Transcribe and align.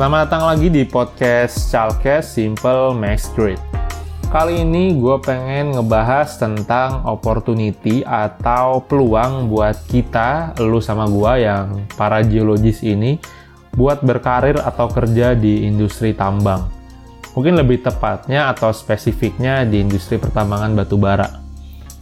Selamat 0.00 0.32
datang 0.32 0.48
lagi 0.48 0.72
di 0.72 0.88
podcast 0.88 1.68
Chalkes 1.68 2.32
Simple 2.32 2.96
Max 2.96 3.28
Great. 3.36 3.60
Kali 4.32 4.64
ini 4.64 4.96
gue 4.96 5.20
pengen 5.20 5.76
ngebahas 5.76 6.40
tentang 6.40 7.04
opportunity 7.04 8.00
atau 8.08 8.80
peluang 8.80 9.52
buat 9.52 9.76
kita, 9.92 10.56
lu 10.64 10.80
sama 10.80 11.04
gue 11.04 11.44
yang 11.44 11.84
para 12.00 12.24
geologis 12.24 12.80
ini, 12.80 13.20
buat 13.76 14.00
berkarir 14.00 14.56
atau 14.64 14.88
kerja 14.88 15.36
di 15.36 15.68
industri 15.68 16.16
tambang. 16.16 16.64
Mungkin 17.36 17.60
lebih 17.60 17.84
tepatnya 17.84 18.48
atau 18.56 18.72
spesifiknya 18.72 19.68
di 19.68 19.84
industri 19.84 20.16
pertambangan 20.16 20.80
batu 20.80 20.96
bara. 20.96 21.28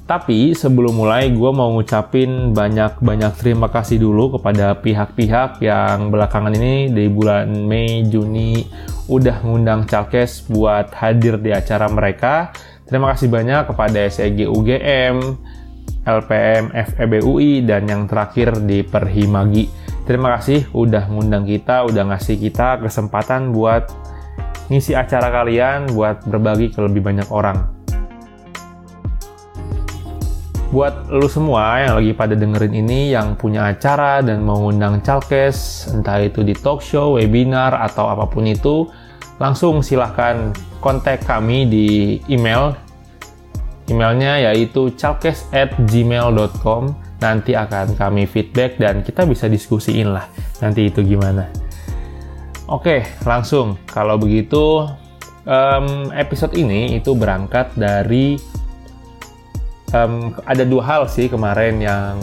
Tapi 0.09 0.57
sebelum 0.57 1.05
mulai, 1.05 1.29
gue 1.29 1.51
mau 1.53 1.69
ngucapin 1.77 2.57
banyak-banyak 2.57 3.37
terima 3.37 3.69
kasih 3.69 4.01
dulu 4.01 4.41
kepada 4.41 4.73
pihak-pihak 4.81 5.61
yang 5.61 6.09
belakangan 6.09 6.57
ini 6.57 6.89
di 6.89 7.13
bulan 7.13 7.69
Mei, 7.69 8.09
Juni 8.09 8.65
udah 9.13 9.45
ngundang 9.45 9.85
Chalkes 9.85 10.49
buat 10.49 10.97
hadir 10.97 11.37
di 11.37 11.53
acara 11.53 11.93
mereka. 11.93 12.57
Terima 12.89 13.13
kasih 13.13 13.29
banyak 13.29 13.69
kepada 13.69 14.09
SEG 14.09 14.49
UGM, 14.49 15.17
LPM 16.09 16.73
FEBUI, 16.73 17.69
dan 17.69 17.85
yang 17.85 18.09
terakhir 18.09 18.65
di 18.65 18.81
Perhimagi. 18.81 19.69
Terima 20.09 20.41
kasih 20.41 20.73
udah 20.73 21.05
ngundang 21.05 21.45
kita, 21.45 21.85
udah 21.85 22.17
ngasih 22.17 22.41
kita 22.41 22.81
kesempatan 22.81 23.53
buat 23.53 23.93
ngisi 24.73 24.97
acara 24.97 25.29
kalian, 25.29 25.93
buat 25.93 26.25
berbagi 26.25 26.73
ke 26.73 26.81
lebih 26.81 27.05
banyak 27.05 27.29
orang 27.29 27.78
buat 30.69 31.09
lu 31.09 31.25
semua 31.33 31.81
yang 31.81 31.97
lagi 31.97 32.13
pada 32.13 32.37
dengerin 32.37 32.75
ini 32.85 33.17
yang 33.17 33.33
punya 33.41 33.73
acara 33.73 34.21
dan 34.21 34.45
mau 34.45 34.69
ngundang 34.69 35.01
calkes 35.01 35.89
entah 35.89 36.21
itu 36.21 36.45
di 36.45 36.53
talk 36.53 36.85
show, 36.85 37.17
webinar 37.17 37.73
atau 37.73 38.13
apa 38.13 38.29
pun 38.29 38.45
itu 38.45 38.85
langsung 39.41 39.81
silahkan 39.81 40.53
kontak 40.85 41.25
kami 41.25 41.65
di 41.65 41.89
email. 42.29 42.77
Emailnya 43.89 44.53
yaitu 44.53 44.93
calkes 45.01 45.49
at 45.57 45.73
gmail.com 45.89 46.93
nanti 47.25 47.57
akan 47.57 47.97
kami 47.97 48.29
feedback 48.29 48.77
dan 48.77 49.01
kita 49.01 49.25
bisa 49.25 49.49
diskusiin 49.49 50.13
lah 50.13 50.29
nanti 50.61 50.93
itu 50.93 51.01
gimana. 51.01 51.49
Oke 52.69 53.09
langsung. 53.25 53.81
Kalau 53.89 54.21
begitu 54.21 54.85
episode 56.13 56.53
ini 56.61 57.01
itu 57.01 57.17
berangkat 57.17 57.73
dari 57.73 58.37
um, 59.93 60.35
ada 60.45 60.65
dua 60.65 60.83
hal 60.85 61.03
sih 61.09 61.29
kemarin 61.29 61.81
yang 61.81 62.21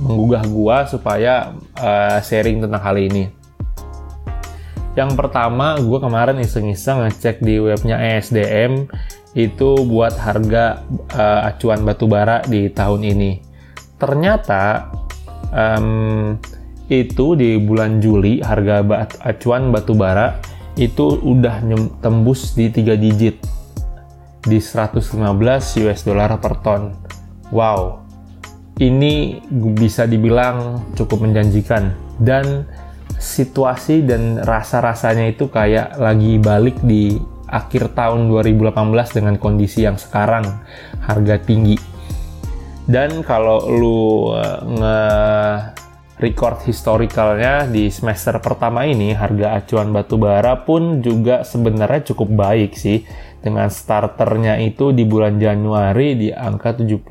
menggugah 0.00 0.44
gua 0.48 0.76
supaya 0.88 1.52
uh, 1.76 2.18
sharing 2.22 2.62
tentang 2.64 2.82
hal 2.82 2.96
ini. 2.96 3.28
Yang 4.98 5.14
pertama, 5.14 5.78
gua 5.78 6.02
kemarin 6.02 6.42
iseng-iseng 6.42 7.06
ngecek 7.06 7.42
di 7.42 7.62
webnya 7.62 8.00
ESDM 8.00 8.90
itu 9.38 9.86
buat 9.86 10.18
harga 10.18 10.82
uh, 11.14 11.46
acuan 11.46 11.86
batu 11.86 12.10
bara 12.10 12.42
di 12.42 12.66
tahun 12.66 13.06
ini. 13.06 13.38
Ternyata 14.00 14.90
um, 15.54 16.34
itu 16.90 17.38
di 17.38 17.54
bulan 17.62 18.02
Juli 18.02 18.42
harga 18.42 18.82
acuan 19.22 19.70
batu 19.70 19.94
bara 19.94 20.42
itu 20.74 21.22
udah 21.22 21.62
tembus 22.02 22.58
di 22.58 22.66
3 22.66 22.98
digit 22.98 23.38
di 24.44 24.58
115 24.58 25.84
US 25.84 26.00
dollar 26.04 26.36
per 26.40 26.54
ton. 26.64 26.92
Wow, 27.50 28.00
ini 28.80 29.42
bisa 29.76 30.08
dibilang 30.08 30.88
cukup 30.96 31.28
menjanjikan 31.28 31.92
dan 32.16 32.64
situasi 33.20 34.00
dan 34.06 34.40
rasa-rasanya 34.40 35.28
itu 35.28 35.52
kayak 35.52 36.00
lagi 36.00 36.40
balik 36.40 36.80
di 36.80 37.20
akhir 37.50 37.92
tahun 37.92 38.30
2018 38.32 38.72
dengan 39.12 39.34
kondisi 39.36 39.84
yang 39.84 40.00
sekarang 40.00 40.46
harga 41.04 41.36
tinggi. 41.42 41.76
Dan 42.88 43.20
kalau 43.22 43.68
lu 43.68 44.00
uh, 44.34 44.64
nge 44.64 44.98
record 46.20 46.60
historicalnya 46.68 47.64
di 47.64 47.88
semester 47.88 48.36
pertama 48.44 48.84
ini 48.84 49.16
harga 49.16 49.56
acuan 49.56 49.88
batu 49.90 50.20
bara 50.20 50.52
pun 50.62 51.00
juga 51.00 51.42
sebenarnya 51.48 52.12
cukup 52.12 52.28
baik 52.28 52.76
sih 52.76 53.08
dengan 53.40 53.72
starternya 53.72 54.60
itu 54.60 54.92
di 54.92 55.08
bulan 55.08 55.40
Januari 55.40 56.16
di 56.16 56.28
angka 56.30 56.76
75 56.76 57.08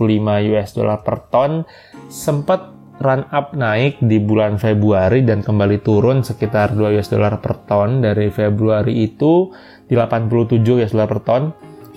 US 0.53 0.69
dollar 0.77 1.01
per 1.01 1.17
ton 1.29 1.65
sempat 2.09 2.77
run 2.99 3.25
up 3.33 3.57
naik 3.57 3.97
di 4.03 4.21
bulan 4.21 4.61
Februari 4.61 5.25
dan 5.25 5.41
kembali 5.41 5.81
turun 5.81 6.21
sekitar 6.21 6.77
2 6.77 6.99
US 6.99 7.09
dollar 7.09 7.41
per 7.41 7.65
ton 7.65 8.01
dari 8.01 8.29
Februari 8.29 9.03
itu 9.03 9.49
di 9.89 9.97
87 9.97 10.61
US 10.79 10.91
dollar 10.93 11.09
per 11.09 11.21
ton 11.25 11.43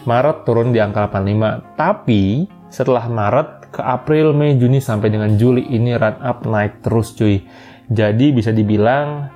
Maret 0.02 0.48
turun 0.48 0.74
di 0.74 0.82
angka 0.82 1.06
85 1.12 1.78
tapi 1.78 2.48
setelah 2.72 3.04
Maret 3.04 3.62
ke 3.72 3.80
April, 3.80 4.36
Mei, 4.36 4.56
Juni 4.60 4.80
sampai 4.80 5.08
dengan 5.08 5.32
Juli 5.36 5.64
ini 5.72 5.96
run 5.96 6.20
up 6.20 6.44
naik 6.44 6.84
terus 6.84 7.16
cuy. 7.16 7.40
Jadi 7.88 8.32
bisa 8.32 8.52
dibilang 8.52 9.28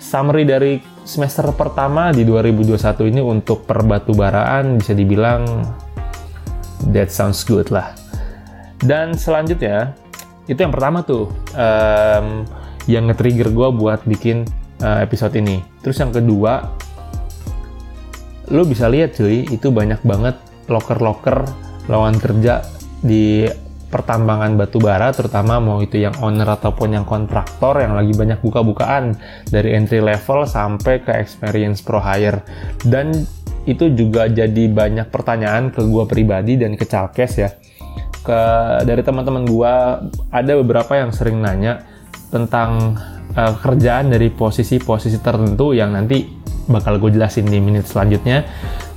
summary 0.00 0.48
dari 0.48 0.80
semester 1.04 1.44
pertama 1.52 2.10
di 2.10 2.24
2021 2.24 3.12
ini 3.12 3.20
untuk 3.20 3.68
perbatu 3.68 4.16
baraan 4.16 4.80
bisa 4.80 4.96
dibilang 4.96 5.44
that 6.90 7.12
sounds 7.12 7.44
good 7.44 7.68
lah. 7.68 7.92
Dan 8.80 9.12
selanjutnya 9.12 9.92
itu 10.48 10.56
yang 10.56 10.72
pertama 10.72 11.04
tuh 11.04 11.28
um, 11.52 12.48
yang 12.88 13.06
nge-trigger 13.12 13.52
gue 13.52 13.68
buat 13.76 14.00
bikin 14.08 14.48
uh, 14.80 15.04
episode 15.04 15.36
ini. 15.36 15.60
Terus 15.84 16.00
yang 16.00 16.10
kedua, 16.10 16.72
lo 18.48 18.64
bisa 18.64 18.88
lihat 18.88 19.20
cuy, 19.20 19.44
itu 19.46 19.68
banyak 19.68 20.00
banget 20.02 20.34
loker-loker 20.66 21.44
lawan 21.92 22.16
kerja 22.16 22.64
di 23.04 23.44
pertambangan 23.90 24.54
batu 24.54 24.78
bara 24.78 25.10
terutama 25.10 25.58
mau 25.58 25.82
itu 25.82 25.98
yang 25.98 26.14
owner 26.22 26.46
ataupun 26.46 26.94
yang 26.94 27.04
kontraktor 27.04 27.82
yang 27.82 27.98
lagi 27.98 28.14
banyak 28.14 28.38
buka-bukaan 28.38 29.18
dari 29.50 29.74
entry 29.74 29.98
level 29.98 30.46
sampai 30.46 31.02
ke 31.02 31.12
experience 31.18 31.82
pro 31.82 31.98
hire. 31.98 32.40
Dan 32.80 33.12
itu 33.68 33.92
juga 33.92 34.30
jadi 34.30 34.70
banyak 34.70 35.12
pertanyaan 35.12 35.68
ke 35.74 35.84
gua 35.84 36.08
pribadi 36.08 36.56
dan 36.56 36.78
ke 36.78 36.86
Calkes 36.86 37.32
ya. 37.36 37.50
Ke 38.22 38.40
dari 38.86 39.02
teman-teman 39.02 39.44
gua 39.44 40.00
ada 40.30 40.52
beberapa 40.56 40.96
yang 40.96 41.10
sering 41.10 41.42
nanya 41.42 41.84
tentang 42.30 42.96
uh, 43.34 43.54
kerjaan 43.58 44.10
dari 44.10 44.30
posisi-posisi 44.30 45.18
tertentu 45.18 45.74
yang 45.74 45.92
nanti 45.92 46.40
bakal 46.70 47.02
gue 47.02 47.10
jelasin 47.18 47.50
di 47.50 47.58
menit 47.58 47.90
selanjutnya 47.90 48.46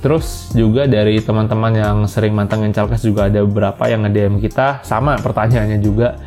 Terus 0.04 0.52
juga 0.52 0.84
dari 0.84 1.16
teman-teman 1.16 1.72
yang 1.72 1.96
sering 2.04 2.36
mantengin 2.36 2.76
Calkes 2.76 3.08
juga 3.08 3.32
ada 3.32 3.40
beberapa 3.40 3.88
yang 3.88 4.04
nge-DM 4.04 4.36
kita 4.36 4.84
sama 4.84 5.16
pertanyaannya 5.16 5.80
juga. 5.80 6.20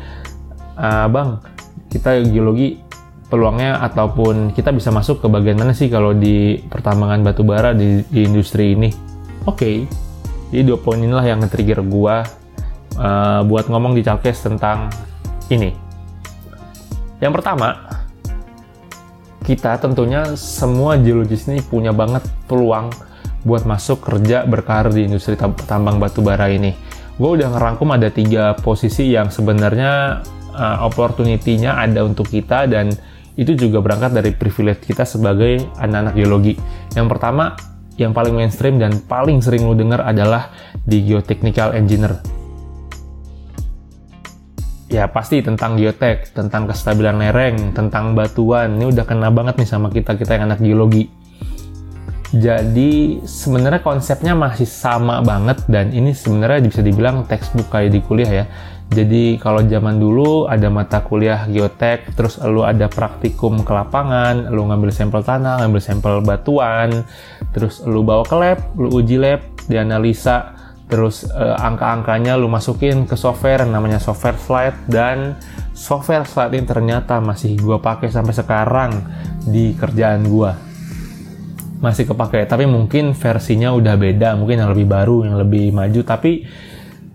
Uh, 0.74 1.06
bang, 1.06 1.38
kita 1.86 2.18
geologi 2.26 2.82
peluangnya 3.30 3.78
ataupun 3.86 4.50
kita 4.50 4.74
bisa 4.74 4.90
masuk 4.90 5.22
ke 5.22 5.30
bagian 5.30 5.62
mana 5.62 5.70
sih 5.78 5.86
kalau 5.86 6.10
di 6.10 6.58
pertambangan 6.66 7.22
batu 7.22 7.46
bara 7.46 7.70
di, 7.70 8.02
di 8.10 8.26
industri 8.26 8.74
ini? 8.74 8.90
Oke, 9.46 9.54
okay. 9.54 9.76
jadi 10.50 10.74
dua 10.74 10.78
poin 10.82 10.98
inilah 10.98 11.22
yang 11.22 11.38
nge-trigger 11.46 11.78
gua 11.86 12.26
uh, 12.98 13.46
buat 13.46 13.70
ngomong 13.70 13.94
di 13.94 14.02
Calkes 14.02 14.42
tentang 14.42 14.90
ini. 15.54 15.70
Yang 17.22 17.30
pertama, 17.30 17.78
kita 19.46 19.78
tentunya 19.78 20.34
semua 20.34 20.98
geologis 20.98 21.46
ini 21.46 21.62
punya 21.62 21.94
banget 21.94 22.26
peluang 22.50 22.90
buat 23.46 23.62
masuk 23.62 24.02
kerja 24.02 24.42
berkarir 24.46 24.90
di 24.90 25.06
industri 25.06 25.38
tambang 25.38 26.02
batu 26.02 26.24
bara 26.24 26.50
ini. 26.50 26.74
Gue 27.18 27.38
udah 27.38 27.50
ngerangkum 27.54 27.90
ada 27.94 28.10
tiga 28.10 28.54
posisi 28.58 29.10
yang 29.10 29.30
sebenarnya 29.30 30.22
uh, 30.54 30.86
opportunity-nya 30.86 31.78
ada 31.78 32.06
untuk 32.06 32.30
kita 32.30 32.66
dan 32.70 32.94
itu 33.38 33.54
juga 33.54 33.78
berangkat 33.78 34.18
dari 34.18 34.30
privilege 34.34 34.90
kita 34.90 35.06
sebagai 35.06 35.62
anak-anak 35.78 36.14
geologi. 36.14 36.54
Yang 36.94 37.06
pertama, 37.14 37.54
yang 37.98 38.14
paling 38.14 38.34
mainstream 38.34 38.78
dan 38.78 38.98
paling 39.06 39.42
sering 39.42 39.66
lo 39.66 39.74
dengar 39.74 40.02
adalah 40.02 40.50
di 40.82 41.02
geotechnical 41.06 41.74
engineer. 41.74 42.18
Ya 44.88 45.04
pasti 45.10 45.44
tentang 45.44 45.76
geotek, 45.76 46.32
tentang 46.32 46.64
kestabilan 46.70 47.20
lereng, 47.20 47.76
tentang 47.76 48.16
batuan. 48.16 48.78
Ini 48.78 48.94
udah 48.94 49.04
kena 49.04 49.28
banget 49.28 49.60
nih 49.60 49.68
sama 49.68 49.92
kita-kita 49.92 50.38
yang 50.38 50.48
anak 50.48 50.64
geologi 50.64 51.17
jadi 52.28 53.24
sebenarnya 53.24 53.80
konsepnya 53.80 54.36
masih 54.36 54.68
sama 54.68 55.24
banget 55.24 55.64
dan 55.64 55.88
ini 55.96 56.12
sebenarnya 56.12 56.60
bisa 56.60 56.80
dibilang 56.84 57.24
textbook 57.24 57.72
kayak 57.72 57.96
di 57.96 58.00
kuliah 58.04 58.44
ya. 58.44 58.46
Jadi 58.88 59.36
kalau 59.36 59.64
zaman 59.64 60.00
dulu 60.00 60.48
ada 60.48 60.68
mata 60.72 61.04
kuliah 61.04 61.44
geotek, 61.48 62.12
terus 62.16 62.40
lu 62.40 62.64
ada 62.64 62.88
praktikum 62.88 63.60
ke 63.64 63.72
lapangan, 63.72 64.48
lu 64.48 64.64
ngambil 64.64 64.92
sampel 64.92 65.20
tanah, 65.20 65.60
ngambil 65.60 65.80
sampel 65.80 66.14
batuan, 66.24 67.04
terus 67.52 67.84
lu 67.84 68.00
bawa 68.00 68.24
ke 68.24 68.36
lab, 68.36 68.58
lu 68.80 68.88
uji 68.96 69.20
lab, 69.20 69.44
dianalisa, 69.68 70.56
terus 70.88 71.28
uh, 71.28 71.56
angka-angkanya 71.60 72.40
lu 72.40 72.48
masukin 72.48 73.04
ke 73.04 73.12
software 73.12 73.68
namanya 73.68 74.00
software 74.00 74.40
slide 74.40 74.76
dan 74.88 75.36
software 75.76 76.24
slide 76.24 76.56
ini 76.56 76.64
ternyata 76.64 77.20
masih 77.20 77.60
gua 77.60 77.76
pakai 77.76 78.08
sampai 78.08 78.32
sekarang 78.32 79.04
di 79.44 79.76
kerjaan 79.76 80.24
gua 80.24 80.67
masih 81.78 82.04
kepake. 82.06 82.46
Tapi 82.46 82.66
mungkin 82.66 83.14
versinya 83.14 83.74
udah 83.74 83.94
beda 83.94 84.34
mungkin 84.38 84.62
yang 84.62 84.70
lebih 84.74 84.86
baru 84.86 85.26
yang 85.26 85.36
lebih 85.38 85.70
maju. 85.74 86.00
Tapi 86.02 86.46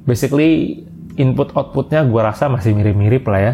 basically 0.04 0.84
input 1.16 1.54
outputnya 1.54 2.04
gue 2.08 2.22
rasa 2.22 2.50
masih 2.50 2.74
mirip-mirip 2.74 3.24
lah 3.28 3.42
ya. 3.42 3.54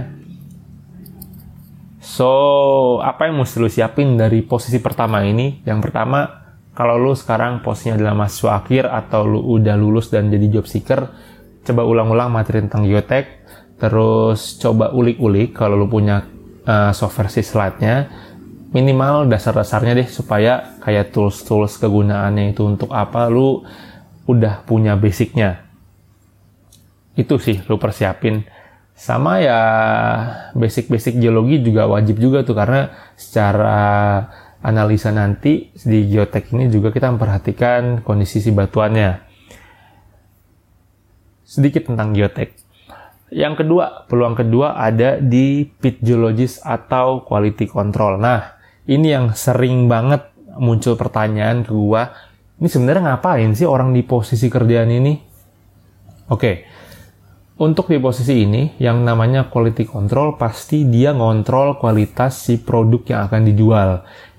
So 1.99 2.31
apa 3.03 3.27
yang 3.29 3.37
mesti 3.37 3.57
lu 3.59 3.69
siapin 3.69 4.15
dari 4.15 4.41
posisi 4.41 4.79
pertama 4.79 5.21
ini? 5.25 5.61
Yang 5.67 5.79
pertama 5.89 6.39
kalau 6.79 6.95
lu 6.95 7.11
sekarang 7.11 7.59
posisinya 7.59 7.99
adalah 7.99 8.15
mahasiswa 8.23 8.51
akhir 8.55 8.83
atau 8.87 9.27
lu 9.27 9.39
udah 9.59 9.75
lulus 9.75 10.07
dan 10.07 10.31
jadi 10.31 10.47
job 10.47 10.65
seeker 10.65 11.11
coba 11.67 11.83
ulang-ulang 11.83 12.31
materi 12.31 12.63
tentang 12.63 12.87
geotek 12.87 13.43
terus 13.75 14.55
coba 14.63 14.95
ulik-ulik 14.95 15.51
kalau 15.51 15.75
lu 15.75 15.91
punya 15.91 16.23
uh, 16.63 16.95
soft 16.95 17.19
versi 17.19 17.43
slide-nya 17.43 18.07
minimal 18.69 19.25
dasar-dasarnya 19.25 19.97
deh 19.97 20.09
supaya 20.09 20.77
kayak 20.85 21.09
tools-tools 21.09 21.81
kegunaannya 21.81 22.53
itu 22.53 22.61
untuk 22.65 22.93
apa 22.93 23.25
lu 23.25 23.65
udah 24.29 24.61
punya 24.65 24.93
basicnya. 24.93 25.65
Itu 27.17 27.41
sih 27.41 27.65
lu 27.65 27.81
persiapin. 27.81 28.45
Sama 28.93 29.39
ya 29.39 29.61
basic-basic 30.53 31.17
geologi 31.17 31.63
juga 31.63 31.87
wajib 31.87 32.19
juga 32.19 32.43
tuh 32.43 32.53
karena 32.53 32.93
secara 33.15 33.79
analisa 34.59 35.09
nanti 35.09 35.71
di 35.71 36.03
geotek 36.11 36.51
ini 36.51 36.67
juga 36.67 36.91
kita 36.91 37.07
memperhatikan 37.15 38.03
kondisi 38.03 38.43
si 38.43 38.51
batuannya. 38.51 39.23
Sedikit 41.47 41.89
tentang 41.89 42.13
geotek. 42.13 42.53
Yang 43.33 43.65
kedua 43.65 44.05
peluang 44.05 44.35
kedua 44.37 44.77
ada 44.77 45.17
di 45.17 45.63
pit 45.65 46.03
geologist 46.03 46.61
atau 46.61 47.23
quality 47.25 47.65
control. 47.71 48.19
Nah 48.19 48.58
ini 48.89 49.13
yang 49.13 49.37
sering 49.37 49.85
banget 49.85 50.25
muncul 50.57 50.97
pertanyaan 50.97 51.61
ke 51.61 51.69
gua, 51.69 52.09
ini 52.57 52.65
sebenarnya 52.65 53.15
ngapain 53.15 53.53
sih 53.53 53.69
orang 53.69 53.93
di 53.93 54.01
posisi 54.01 54.49
kerjaan 54.49 54.89
ini? 54.89 55.13
Oke, 56.33 56.65
untuk 57.59 57.91
di 57.91 57.99
posisi 57.99 58.47
ini, 58.47 58.79
yang 58.79 59.03
namanya 59.03 59.51
quality 59.51 59.83
control 59.83 60.39
pasti 60.39 60.87
dia 60.87 61.11
ngontrol 61.11 61.75
kualitas 61.75 62.47
si 62.47 62.55
produk 62.55 63.03
yang 63.03 63.21
akan 63.27 63.41
dijual. 63.51 63.89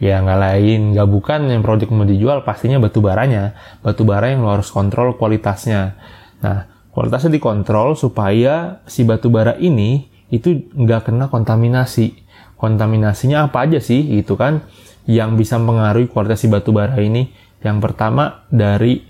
Ya 0.01 0.25
nggak 0.25 0.41
lain, 0.41 0.81
nggak 0.97 1.09
bukan 1.09 1.53
yang 1.53 1.61
produk 1.61 1.93
mau 1.93 2.09
dijual, 2.09 2.41
pastinya 2.49 2.81
batu 2.81 3.05
baranya. 3.05 3.53
Batu 3.85 4.09
bara 4.09 4.33
yang 4.33 4.41
lo 4.41 4.57
harus 4.57 4.73
kontrol 4.73 5.21
kualitasnya. 5.21 6.01
Nah, 6.41 6.65
kualitasnya 6.97 7.37
dikontrol 7.37 7.93
supaya 7.93 8.81
si 8.89 9.05
batu 9.05 9.29
bara 9.29 9.53
ini 9.61 10.09
itu 10.33 10.73
nggak 10.73 11.13
kena 11.13 11.29
kontaminasi 11.29 12.17
kontaminasinya 12.61 13.49
apa 13.49 13.65
aja 13.65 13.81
sih 13.81 14.21
gitu 14.21 14.37
kan 14.37 14.61
yang 15.09 15.41
bisa 15.41 15.57
mempengaruhi 15.57 16.13
kualitas 16.13 16.45
si 16.45 16.47
batu 16.53 16.77
bara 16.77 17.01
ini 17.01 17.33
yang 17.65 17.81
pertama 17.81 18.45
dari 18.53 19.01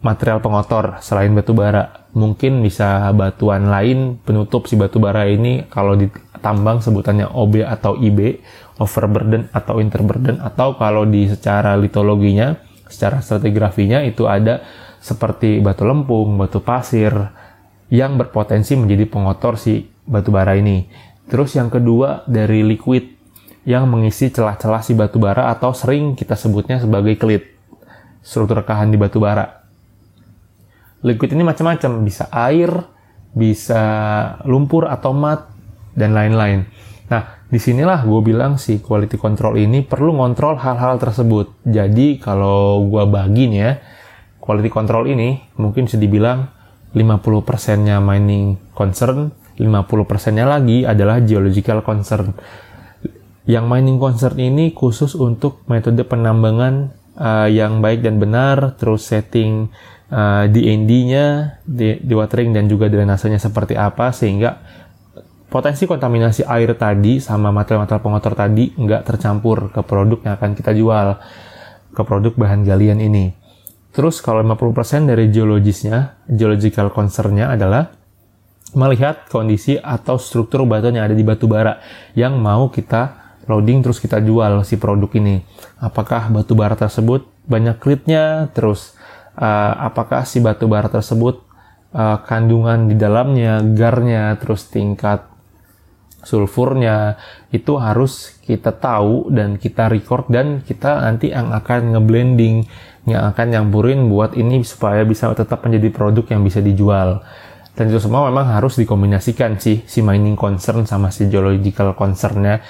material 0.00 0.40
pengotor 0.40 0.96
selain 1.04 1.36
batu 1.36 1.52
bara 1.52 2.08
mungkin 2.16 2.64
bisa 2.64 3.12
batuan 3.12 3.68
lain 3.68 4.16
penutup 4.24 4.64
si 4.64 4.80
batu 4.80 4.96
bara 4.96 5.28
ini 5.28 5.68
kalau 5.68 5.92
ditambang 6.00 6.80
sebutannya 6.80 7.28
OB 7.28 7.60
atau 7.60 8.00
IB 8.00 8.40
overburden 8.80 9.52
atau 9.52 9.80
interburden 9.80 10.40
atau 10.40 10.80
kalau 10.80 11.04
di 11.04 11.28
secara 11.28 11.76
litologinya 11.76 12.56
secara 12.86 13.20
stratigrafinya 13.20 14.00
itu 14.06 14.24
ada 14.30 14.62
seperti 15.02 15.62
batu 15.62 15.86
lempung, 15.86 16.34
batu 16.34 16.62
pasir 16.62 17.12
yang 17.92 18.18
berpotensi 18.18 18.74
menjadi 18.74 19.06
pengotor 19.06 19.54
si 19.54 19.86
batu 20.06 20.34
bara 20.34 20.58
ini. 20.58 20.86
Terus 21.26 21.58
yang 21.58 21.70
kedua 21.70 22.22
dari 22.30 22.62
liquid 22.62 23.14
yang 23.66 23.90
mengisi 23.90 24.30
celah-celah 24.30 24.82
si 24.82 24.94
batu 24.94 25.18
bara 25.18 25.50
atau 25.50 25.74
sering 25.74 26.14
kita 26.14 26.38
sebutnya 26.38 26.78
sebagai 26.78 27.18
klit. 27.18 27.58
Struktur 28.22 28.62
rekahan 28.62 28.90
di 28.90 28.98
batu 28.98 29.18
bara. 29.18 29.66
Liquid 31.02 31.34
ini 31.34 31.42
macam-macam, 31.46 32.02
bisa 32.02 32.26
air, 32.30 32.70
bisa 33.34 33.82
lumpur 34.46 34.90
atau 34.90 35.14
mat, 35.14 35.50
dan 35.96 36.12
lain-lain. 36.12 36.68
Nah, 37.08 37.40
di 37.48 37.56
sinilah 37.56 38.04
gue 38.04 38.20
bilang 38.20 38.60
si 38.60 38.78
quality 38.78 39.16
control 39.16 39.56
ini 39.56 39.80
perlu 39.80 40.20
ngontrol 40.20 40.60
hal-hal 40.60 41.00
tersebut. 41.00 41.56
Jadi 41.64 42.20
kalau 42.20 42.84
gue 42.86 43.02
bagi 43.08 43.48
nih 43.48 43.60
ya, 43.64 43.72
quality 44.38 44.68
control 44.68 45.08
ini 45.08 45.40
mungkin 45.56 45.88
bisa 45.88 45.96
dibilang 45.96 46.52
50%-nya 46.92 47.98
mining 47.98 48.60
concern, 48.76 49.32
50%-nya 49.56 50.44
lagi 50.44 50.84
adalah 50.84 51.20
geological 51.24 51.80
concern. 51.80 52.36
Yang 53.46 53.64
mining 53.64 53.98
concern 54.02 54.36
ini 54.36 54.74
khusus 54.74 55.14
untuk 55.14 55.62
metode 55.70 56.02
penambangan 56.02 56.90
uh, 57.16 57.48
yang 57.48 57.80
baik 57.80 58.02
dan 58.04 58.18
benar, 58.20 58.74
terus 58.76 59.06
setting 59.06 59.70
uh, 60.12 60.44
DND-nya, 60.50 61.58
di, 61.62 61.98
di 62.02 62.14
watering 62.14 62.52
dan 62.52 62.66
juga 62.66 62.90
drainasenya 62.90 63.38
seperti 63.38 63.78
apa 63.78 64.10
sehingga 64.10 64.60
potensi 65.46 65.86
kontaminasi 65.86 66.42
air 66.44 66.74
tadi 66.74 67.22
sama 67.22 67.54
material-material 67.54 68.02
pengotor 68.02 68.34
tadi 68.34 68.74
nggak 68.74 69.02
tercampur 69.06 69.70
ke 69.70 69.80
produk 69.86 70.18
yang 70.26 70.34
akan 70.36 70.50
kita 70.58 70.74
jual 70.74 71.08
ke 71.96 72.02
produk 72.04 72.32
bahan 72.36 72.66
galian 72.66 73.00
ini. 73.00 73.32
Terus 73.96 74.20
kalau 74.20 74.44
50% 74.44 75.08
dari 75.08 75.32
geologisnya, 75.32 76.20
geological 76.28 76.92
concern-nya 76.92 77.56
adalah 77.56 77.88
melihat 78.76 79.24
kondisi 79.32 79.80
atau 79.80 80.20
struktur 80.20 80.68
batuan 80.68 81.00
yang 81.00 81.08
ada 81.08 81.16
di 81.16 81.24
batu 81.24 81.48
bara 81.48 81.80
yang 82.12 82.36
mau 82.36 82.68
kita 82.68 83.24
loading 83.48 83.80
terus 83.80 83.98
kita 83.98 84.20
jual 84.20 84.60
si 84.68 84.76
produk 84.76 85.08
ini. 85.16 85.40
Apakah 85.80 86.28
batu 86.28 86.52
bara 86.52 86.76
tersebut 86.76 87.24
banyak 87.48 87.80
klitnya, 87.80 88.52
terus 88.52 88.92
uh, 89.40 89.72
apakah 89.80 90.28
si 90.28 90.44
batu 90.44 90.68
bara 90.68 90.92
tersebut 90.92 91.40
uh, 91.96 92.20
kandungan 92.26 92.90
di 92.90 93.00
dalamnya, 93.00 93.64
garnya, 93.72 94.36
terus 94.36 94.68
tingkat 94.68 95.24
sulfurnya 96.26 97.22
itu 97.54 97.78
harus 97.78 98.34
kita 98.42 98.74
tahu 98.74 99.30
dan 99.30 99.62
kita 99.62 99.86
record 99.86 100.26
dan 100.26 100.58
kita 100.66 101.06
nanti 101.06 101.30
yang 101.30 101.54
akan 101.54 101.94
ngeblending 101.94 102.66
yang 103.06 103.30
akan 103.30 103.46
nyampurin 103.54 104.10
buat 104.10 104.34
ini 104.34 104.66
supaya 104.66 105.06
bisa 105.06 105.30
tetap 105.38 105.62
menjadi 105.62 105.94
produk 105.94 106.26
yang 106.34 106.42
bisa 106.42 106.58
dijual. 106.58 107.22
Dan 107.76 107.92
itu 107.92 108.00
semua 108.00 108.32
memang 108.32 108.48
harus 108.48 108.80
dikombinasikan 108.80 109.60
sih, 109.60 109.84
si 109.84 110.00
mining 110.00 110.32
concern 110.32 110.88
sama 110.88 111.12
si 111.12 111.28
geological 111.28 111.92
concernnya. 111.92 112.64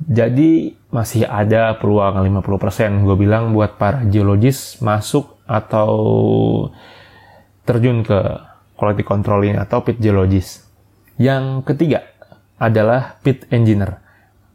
Jadi 0.00 0.72
masih 0.88 1.28
ada 1.28 1.76
peluang 1.76 2.24
50%. 2.24 3.04
Gue 3.04 3.16
bilang 3.20 3.52
buat 3.52 3.76
para 3.76 4.00
geologis 4.08 4.80
masuk 4.80 5.44
atau 5.44 5.92
terjun 7.68 8.00
ke 8.00 8.16
quality 8.80 9.04
control 9.04 9.44
ini 9.44 9.60
atau 9.60 9.84
pit 9.84 10.00
geologis. 10.00 10.64
Yang 11.20 11.64
ketiga 11.68 12.04
adalah 12.56 13.20
pit 13.20 13.44
engineer 13.52 14.05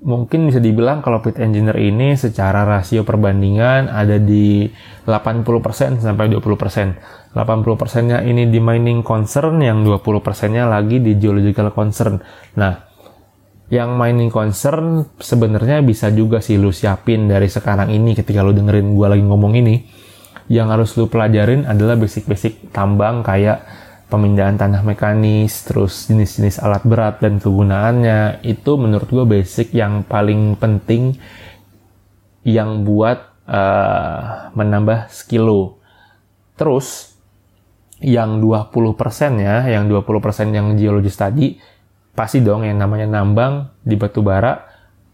mungkin 0.02 0.50
bisa 0.50 0.58
dibilang 0.58 1.06
kalau 1.06 1.22
pit 1.22 1.38
engineer 1.38 1.78
ini 1.78 2.18
secara 2.18 2.66
rasio 2.66 3.06
perbandingan 3.06 3.86
ada 3.86 4.18
di 4.18 4.66
80% 5.06 6.02
sampai 6.02 6.26
20%. 6.34 7.32
80%-nya 7.32 8.26
ini 8.26 8.50
di 8.50 8.60
mining 8.60 9.06
concern, 9.06 9.62
yang 9.62 9.86
20%-nya 9.86 10.68
lagi 10.68 11.00
di 11.00 11.16
geological 11.16 11.72
concern. 11.72 12.20
Nah, 12.58 12.74
yang 13.72 13.96
mining 13.96 14.28
concern 14.28 15.08
sebenarnya 15.16 15.80
bisa 15.80 16.12
juga 16.12 16.44
sih 16.44 16.60
lu 16.60 16.76
siapin 16.76 17.32
dari 17.32 17.48
sekarang 17.48 17.88
ini 17.88 18.18
ketika 18.18 18.44
lu 18.44 18.52
dengerin 18.52 18.92
gua 18.92 19.16
lagi 19.16 19.24
ngomong 19.24 19.54
ini. 19.56 19.76
Yang 20.52 20.68
harus 20.68 20.90
lu 21.00 21.08
pelajarin 21.08 21.64
adalah 21.64 21.96
basic-basic 21.96 22.76
tambang 22.76 23.24
kayak 23.24 23.64
pemindahan 24.12 24.60
tanah 24.60 24.84
mekanis, 24.84 25.64
terus 25.64 26.12
jenis-jenis 26.12 26.60
alat 26.60 26.84
berat 26.84 27.24
dan 27.24 27.40
kegunaannya, 27.40 28.44
itu 28.44 28.76
menurut 28.76 29.08
gue 29.08 29.24
basic 29.24 29.72
yang 29.72 30.04
paling 30.04 30.60
penting 30.60 31.16
yang 32.44 32.84
buat 32.84 33.32
uh, 33.48 34.52
menambah 34.52 35.08
skill 35.08 35.48
lo. 35.48 35.64
Terus, 36.60 37.16
yang 38.04 38.44
20% 38.44 38.76
ya, 39.40 39.64
yang 39.72 39.88
20% 39.88 40.52
yang 40.52 40.76
geologis 40.76 41.16
tadi, 41.16 41.56
pasti 42.12 42.44
dong 42.44 42.68
yang 42.68 42.76
namanya 42.76 43.08
nambang 43.08 43.72
di 43.80 43.96
batu 43.96 44.20
bara, 44.20 44.68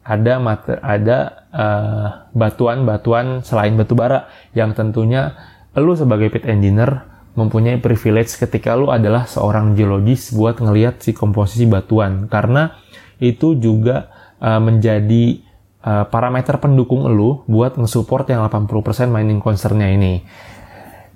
ada 0.08 0.34
mater, 0.42 0.80
ada 0.82 1.18
uh, 1.54 2.08
batuan-batuan 2.34 3.44
selain 3.46 3.76
batu 3.76 3.94
bara 3.94 4.32
yang 4.56 4.72
tentunya 4.72 5.36
lu 5.76 5.94
sebagai 5.94 6.32
pit 6.32 6.48
engineer 6.48 7.17
mempunyai 7.38 7.78
privilege 7.78 8.34
ketika 8.36 8.74
lu 8.74 8.90
adalah 8.90 9.30
seorang 9.30 9.78
geologis 9.78 10.34
buat 10.34 10.58
ngelihat 10.58 11.06
si 11.06 11.14
komposisi 11.14 11.70
batuan 11.70 12.26
karena 12.26 12.74
itu 13.22 13.54
juga 13.62 14.10
uh, 14.42 14.58
menjadi 14.58 15.38
uh, 15.86 16.06
parameter 16.10 16.58
pendukung 16.58 17.06
lu 17.06 17.46
buat 17.46 17.78
nge-support 17.78 18.26
yang 18.34 18.42
80% 18.50 19.14
mining 19.14 19.38
concernnya 19.38 19.94
ini. 19.94 20.26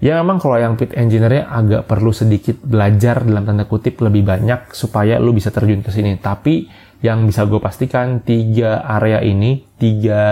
Ya 0.02 0.18
memang 0.18 0.42
kalau 0.42 0.58
yang 0.58 0.82
pit 0.82 0.98
engineer-nya 0.98 1.46
agak 1.46 1.86
perlu 1.86 2.10
sedikit 2.10 2.58
belajar 2.66 3.22
dalam 3.22 3.46
tanda 3.46 3.70
kutip 3.70 4.02
lebih 4.02 4.26
banyak 4.26 4.74
supaya 4.74 5.22
lu 5.22 5.30
bisa 5.30 5.54
terjun 5.54 5.86
ke 5.86 5.94
sini. 5.94 6.18
Tapi 6.18 6.66
yang 7.06 7.30
bisa 7.30 7.46
gue 7.46 7.62
pastikan 7.62 8.26
tiga 8.26 8.82
area 8.82 9.22
ini, 9.22 9.62
tiga 9.78 10.26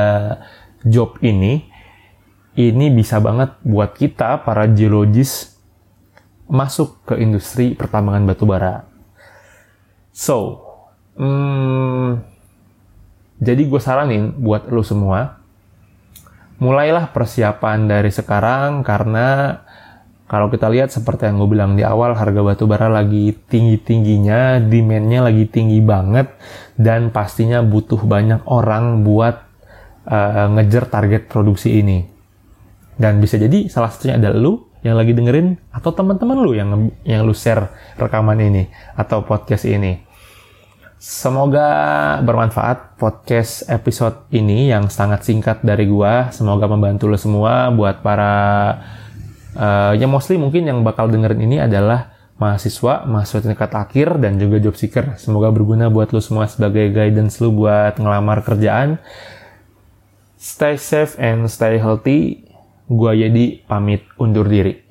job 0.81 1.21
ini 1.21 1.69
ini 2.57 2.89
bisa 2.89 3.21
banget 3.21 3.61
buat 3.61 3.93
kita 3.93 4.41
para 4.41 4.65
geologis 4.65 5.58
masuk 6.49 7.05
ke 7.05 7.21
industri 7.21 7.77
pertambangan 7.77 8.25
batu 8.25 8.43
bara. 8.49 8.83
So, 10.09 10.65
hmm, 11.15 12.19
jadi 13.39 13.61
gue 13.69 13.79
saranin 13.79 14.35
buat 14.35 14.67
lo 14.67 14.81
semua, 14.81 15.39
mulailah 16.59 17.13
persiapan 17.15 17.87
dari 17.87 18.11
sekarang 18.11 18.83
karena 18.83 19.61
kalau 20.29 20.45
kita 20.53 20.69
lihat 20.69 20.93
seperti 20.93 21.25
yang 21.25 21.41
gue 21.41 21.49
bilang 21.57 21.73
di 21.73 21.81
awal, 21.81 22.13
harga 22.13 22.41
batu 22.45 22.69
bara 22.69 22.85
lagi 22.85 23.33
tinggi-tingginya, 23.33 24.61
demand-nya 24.61 25.25
lagi 25.25 25.49
tinggi 25.49 25.81
banget, 25.81 26.29
dan 26.77 27.09
pastinya 27.09 27.65
butuh 27.65 27.97
banyak 28.05 28.45
orang 28.45 29.01
buat 29.01 29.41
uh, 30.05 30.53
ngejar 30.53 30.85
target 30.85 31.25
produksi 31.25 31.81
ini. 31.81 32.05
Dan 32.93 33.17
bisa 33.17 33.41
jadi 33.41 33.73
salah 33.73 33.89
satunya 33.89 34.21
adalah 34.21 34.37
lu 34.37 34.68
yang 34.79 34.95
lagi 34.95 35.11
dengerin 35.11 35.59
atau 35.75 35.91
teman-teman 35.91 36.37
lu 36.39 36.51
yang 36.55 36.69
yang 37.03 37.27
lu 37.27 37.35
share 37.35 37.67
rekaman 37.99 38.39
ini 38.39 38.63
atau 38.95 39.23
podcast 39.23 39.67
ini. 39.67 40.07
Semoga 40.99 42.19
bermanfaat 42.27 42.99
podcast 42.99 43.63
episode 43.71 44.27
ini 44.35 44.67
yang 44.67 44.91
sangat 44.91 45.23
singkat 45.23 45.63
dari 45.63 45.87
gua. 45.87 46.27
Semoga 46.35 46.67
membantu 46.67 47.07
lo 47.07 47.15
semua 47.15 47.71
buat 47.71 48.03
para 48.03 48.31
uh, 49.55 49.95
ya 49.95 50.11
mostly 50.11 50.35
mungkin 50.35 50.67
yang 50.67 50.83
bakal 50.83 51.07
dengerin 51.07 51.39
ini 51.39 51.63
adalah 51.63 52.19
mahasiswa, 52.35 53.07
mahasiswa 53.07 53.47
tingkat 53.47 53.71
akhir 53.75 54.19
dan 54.19 54.39
juga 54.43 54.59
job 54.59 54.75
seeker. 54.75 55.15
Semoga 55.15 55.51
berguna 55.55 55.87
buat 55.87 56.11
lo 56.11 56.19
semua 56.19 56.51
sebagai 56.51 56.91
guidance 56.91 57.39
lo 57.39 57.55
buat 57.55 57.95
ngelamar 57.95 58.43
kerjaan. 58.43 58.99
Stay 60.39 60.75
safe 60.79 61.15
and 61.15 61.47
stay 61.51 61.79
healthy. 61.79 62.48
Gua 62.89 63.13
jadi 63.13 63.61
pamit 63.69 64.01
undur 64.17 64.49
diri. 64.49 64.88